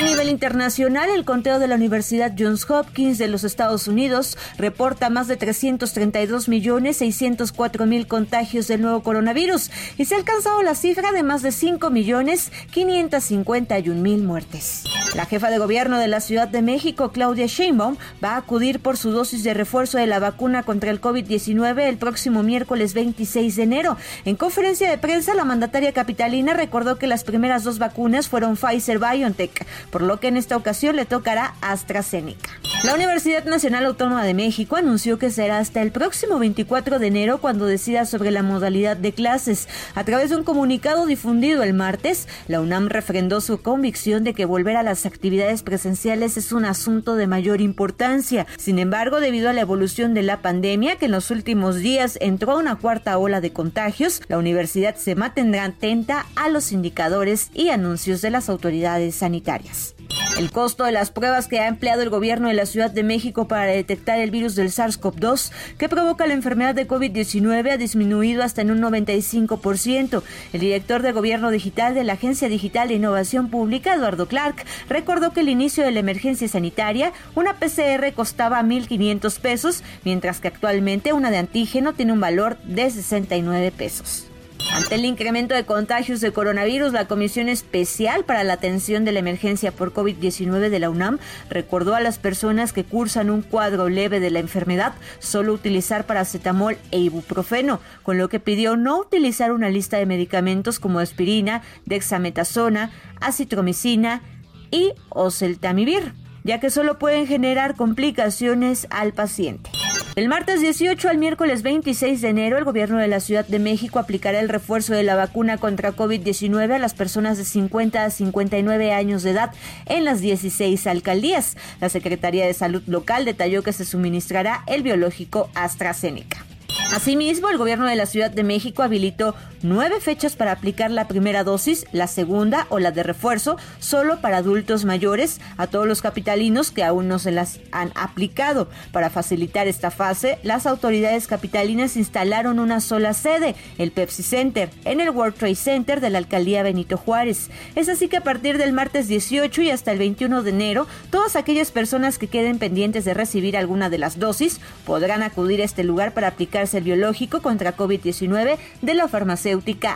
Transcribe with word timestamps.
A 0.00 0.02
nivel 0.02 0.30
internacional, 0.30 1.10
el 1.10 1.26
conteo 1.26 1.58
de 1.58 1.68
la 1.68 1.74
Universidad 1.74 2.32
Johns 2.36 2.68
Hopkins 2.70 3.18
de 3.18 3.28
los 3.28 3.44
Estados 3.44 3.86
Unidos 3.86 4.38
reporta 4.56 5.10
más 5.10 5.28
de 5.28 5.36
332 5.36 6.48
millones 6.48 6.96
604 6.96 7.84
mil 7.84 8.06
contagios 8.06 8.66
del 8.66 8.80
nuevo 8.80 9.02
coronavirus 9.02 9.70
y 9.98 10.06
se 10.06 10.14
ha 10.14 10.18
alcanzado 10.18 10.62
la 10.62 10.74
cifra 10.74 11.12
de 11.12 11.22
más 11.22 11.42
de 11.42 11.52
5 11.52 11.90
millones 11.90 12.50
551 12.70 14.00
mil 14.00 14.22
muertes. 14.22 14.84
La 15.14 15.26
jefa 15.26 15.50
de 15.50 15.58
gobierno 15.58 15.98
de 15.98 16.06
la 16.06 16.20
Ciudad 16.20 16.46
de 16.46 16.62
México, 16.62 17.10
Claudia 17.10 17.46
Sheinbaum, 17.46 17.96
va 18.22 18.34
a 18.34 18.36
acudir 18.36 18.78
por 18.78 18.96
su 18.96 19.10
dosis 19.10 19.42
de 19.42 19.54
refuerzo 19.54 19.98
de 19.98 20.06
la 20.06 20.20
vacuna 20.20 20.62
contra 20.62 20.90
el 20.90 21.00
COVID-19 21.00 21.88
el 21.88 21.96
próximo 21.96 22.44
miércoles 22.44 22.94
26 22.94 23.56
de 23.56 23.62
enero. 23.62 23.96
En 24.24 24.36
conferencia 24.36 24.88
de 24.88 24.98
prensa, 24.98 25.34
la 25.34 25.44
mandataria 25.44 25.92
capitalina 25.92 26.54
recordó 26.54 26.96
que 26.96 27.08
las 27.08 27.24
primeras 27.24 27.64
dos 27.64 27.78
vacunas 27.78 28.28
fueron 28.28 28.56
Pfizer-BioNTech 28.56 29.66
por 29.90 30.02
lo 30.02 30.20
que 30.20 30.28
en 30.28 30.36
esta 30.36 30.56
ocasión 30.56 30.94
le 30.94 31.06
tocará 31.06 31.54
AstraZeneca. 31.60 32.50
La 32.82 32.94
Universidad 32.94 33.44
Nacional 33.44 33.84
Autónoma 33.84 34.24
de 34.24 34.32
México 34.32 34.74
anunció 34.74 35.18
que 35.18 35.28
será 35.28 35.58
hasta 35.58 35.82
el 35.82 35.92
próximo 35.92 36.38
24 36.38 36.98
de 36.98 37.08
enero 37.08 37.38
cuando 37.38 37.66
decida 37.66 38.06
sobre 38.06 38.30
la 38.30 38.42
modalidad 38.42 38.96
de 38.96 39.12
clases. 39.12 39.68
A 39.94 40.04
través 40.04 40.30
de 40.30 40.36
un 40.36 40.44
comunicado 40.44 41.04
difundido 41.04 41.62
el 41.62 41.74
martes, 41.74 42.26
la 42.48 42.58
UNAM 42.62 42.88
refrendó 42.88 43.42
su 43.42 43.60
convicción 43.60 44.24
de 44.24 44.32
que 44.32 44.46
volver 44.46 44.78
a 44.78 44.82
las 44.82 45.04
actividades 45.04 45.62
presenciales 45.62 46.38
es 46.38 46.52
un 46.52 46.64
asunto 46.64 47.16
de 47.16 47.26
mayor 47.26 47.60
importancia. 47.60 48.46
Sin 48.56 48.78
embargo, 48.78 49.20
debido 49.20 49.50
a 49.50 49.52
la 49.52 49.60
evolución 49.60 50.14
de 50.14 50.22
la 50.22 50.40
pandemia, 50.40 50.96
que 50.96 51.04
en 51.04 51.12
los 51.12 51.30
últimos 51.30 51.76
días 51.76 52.16
entró 52.22 52.52
a 52.52 52.58
una 52.58 52.76
cuarta 52.76 53.18
ola 53.18 53.42
de 53.42 53.52
contagios, 53.52 54.22
la 54.28 54.38
universidad 54.38 54.96
se 54.96 55.14
mantendrá 55.14 55.64
atenta 55.64 56.24
a 56.34 56.48
los 56.48 56.72
indicadores 56.72 57.50
y 57.52 57.68
anuncios 57.68 58.22
de 58.22 58.30
las 58.30 58.48
autoridades 58.48 59.16
sanitarias. 59.16 59.94
El 60.40 60.50
costo 60.50 60.84
de 60.84 60.92
las 60.92 61.10
pruebas 61.10 61.48
que 61.48 61.60
ha 61.60 61.68
empleado 61.68 62.00
el 62.00 62.08
gobierno 62.08 62.48
de 62.48 62.54
la 62.54 62.64
Ciudad 62.64 62.90
de 62.90 63.02
México 63.02 63.46
para 63.46 63.66
detectar 63.66 64.18
el 64.20 64.30
virus 64.30 64.54
del 64.54 64.70
SARS-CoV-2 64.70 65.52
que 65.76 65.88
provoca 65.90 66.26
la 66.26 66.32
enfermedad 66.32 66.74
de 66.74 66.88
COVID-19 66.88 67.72
ha 67.72 67.76
disminuido 67.76 68.42
hasta 68.42 68.62
en 68.62 68.70
un 68.70 68.80
95%. 68.80 70.22
El 70.54 70.60
director 70.60 71.02
de 71.02 71.12
Gobierno 71.12 71.50
Digital 71.50 71.94
de 71.94 72.04
la 72.04 72.14
Agencia 72.14 72.48
Digital 72.48 72.88
de 72.88 72.94
Innovación 72.94 73.50
Pública, 73.50 73.94
Eduardo 73.94 74.28
Clark, 74.28 74.64
recordó 74.88 75.34
que 75.34 75.40
el 75.40 75.50
inicio 75.50 75.84
de 75.84 75.90
la 75.90 76.00
emergencia 76.00 76.48
sanitaria, 76.48 77.12
una 77.34 77.58
PCR 77.58 78.10
costaba 78.14 78.62
1.500 78.62 79.40
pesos, 79.40 79.82
mientras 80.04 80.40
que 80.40 80.48
actualmente 80.48 81.12
una 81.12 81.30
de 81.30 81.36
antígeno 81.36 81.92
tiene 81.92 82.14
un 82.14 82.20
valor 82.20 82.56
de 82.62 82.90
69 82.90 83.72
pesos. 83.76 84.29
Ante 84.72 84.94
el 84.94 85.04
incremento 85.04 85.54
de 85.54 85.64
contagios 85.64 86.20
de 86.20 86.32
coronavirus, 86.32 86.92
la 86.92 87.06
Comisión 87.06 87.48
Especial 87.48 88.24
para 88.24 88.44
la 88.44 88.52
Atención 88.52 89.04
de 89.04 89.10
la 89.10 89.18
Emergencia 89.18 89.72
por 89.72 89.92
COVID-19 89.92 90.70
de 90.70 90.78
la 90.78 90.90
UNAM 90.90 91.18
recordó 91.48 91.96
a 91.96 92.00
las 92.00 92.18
personas 92.18 92.72
que 92.72 92.84
cursan 92.84 93.30
un 93.30 93.42
cuadro 93.42 93.88
leve 93.88 94.20
de 94.20 94.30
la 94.30 94.38
enfermedad 94.38 94.94
solo 95.18 95.52
utilizar 95.52 96.06
paracetamol 96.06 96.78
e 96.92 96.98
ibuprofeno, 97.00 97.80
con 98.04 98.16
lo 98.16 98.28
que 98.28 98.38
pidió 98.38 98.76
no 98.76 99.00
utilizar 99.00 99.50
una 99.52 99.70
lista 99.70 99.96
de 99.96 100.06
medicamentos 100.06 100.78
como 100.78 101.00
aspirina, 101.00 101.62
dexametasona, 101.86 102.92
acitromicina 103.20 104.22
y 104.70 104.92
oseltamivir, 105.08 106.14
ya 106.44 106.60
que 106.60 106.70
solo 106.70 106.98
pueden 106.98 107.26
generar 107.26 107.74
complicaciones 107.74 108.86
al 108.90 109.12
paciente. 109.14 109.70
El 110.16 110.28
martes 110.28 110.60
18 110.60 111.08
al 111.08 111.18
miércoles 111.18 111.62
26 111.62 112.20
de 112.20 112.28
enero, 112.28 112.58
el 112.58 112.64
gobierno 112.64 112.98
de 112.98 113.06
la 113.06 113.20
Ciudad 113.20 113.46
de 113.46 113.60
México 113.60 114.00
aplicará 114.00 114.40
el 114.40 114.48
refuerzo 114.48 114.92
de 114.92 115.04
la 115.04 115.14
vacuna 115.14 115.56
contra 115.56 115.94
COVID-19 115.94 116.74
a 116.74 116.78
las 116.80 116.94
personas 116.94 117.38
de 117.38 117.44
50 117.44 118.04
a 118.04 118.10
59 118.10 118.92
años 118.92 119.22
de 119.22 119.30
edad 119.30 119.52
en 119.86 120.04
las 120.04 120.20
16 120.20 120.84
alcaldías. 120.88 121.56
La 121.80 121.88
Secretaría 121.88 122.44
de 122.44 122.54
Salud 122.54 122.82
local 122.86 123.24
detalló 123.24 123.62
que 123.62 123.72
se 123.72 123.84
suministrará 123.84 124.64
el 124.66 124.82
biológico 124.82 125.48
AstraZeneca. 125.54 126.44
Asimismo, 126.92 127.48
el 127.48 127.58
gobierno 127.58 127.86
de 127.86 127.94
la 127.94 128.06
Ciudad 128.06 128.32
de 128.32 128.42
México 128.42 128.82
habilitó 128.82 129.36
nueve 129.62 130.00
fechas 130.00 130.36
para 130.36 130.52
aplicar 130.52 130.90
la 130.90 131.08
primera 131.08 131.44
dosis, 131.44 131.86
la 131.92 132.06
segunda 132.06 132.66
o 132.70 132.78
la 132.78 132.90
de 132.90 133.02
refuerzo, 133.02 133.56
solo 133.78 134.20
para 134.20 134.38
adultos 134.38 134.84
mayores, 134.84 135.40
a 135.56 135.66
todos 135.66 135.86
los 135.86 136.02
capitalinos 136.02 136.70
que 136.70 136.84
aún 136.84 137.08
no 137.08 137.18
se 137.18 137.32
las 137.32 137.60
han 137.72 137.92
aplicado. 137.94 138.68
Para 138.92 139.10
facilitar 139.10 139.68
esta 139.68 139.90
fase, 139.90 140.38
las 140.42 140.66
autoridades 140.66 141.26
capitalinas 141.26 141.96
instalaron 141.96 142.58
una 142.58 142.80
sola 142.80 143.14
sede, 143.14 143.54
el 143.78 143.92
Pepsi 143.92 144.22
Center, 144.22 144.70
en 144.84 145.00
el 145.00 145.10
World 145.10 145.34
Trade 145.34 145.54
Center 145.54 146.00
de 146.00 146.10
la 146.10 146.18
alcaldía 146.18 146.62
Benito 146.62 146.96
Juárez. 146.96 147.50
Es 147.74 147.88
así 147.88 148.08
que 148.08 148.16
a 148.16 148.22
partir 148.22 148.58
del 148.58 148.72
martes 148.72 149.08
18 149.08 149.62
y 149.62 149.70
hasta 149.70 149.92
el 149.92 149.98
21 149.98 150.42
de 150.42 150.50
enero, 150.50 150.86
todas 151.10 151.36
aquellas 151.36 151.70
personas 151.70 152.18
que 152.18 152.28
queden 152.28 152.58
pendientes 152.58 153.04
de 153.04 153.14
recibir 153.14 153.56
alguna 153.56 153.90
de 153.90 153.98
las 153.98 154.18
dosis 154.18 154.60
podrán 154.84 155.22
acudir 155.22 155.60
a 155.60 155.64
este 155.64 155.84
lugar 155.84 156.12
para 156.12 156.28
aplicarse 156.28 156.78
el 156.78 156.84
biológico 156.84 157.42
contra 157.42 157.76
COVID-19 157.76 158.58
de 158.82 158.94
la 158.94 159.04